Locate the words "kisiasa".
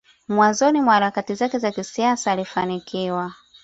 1.71-2.31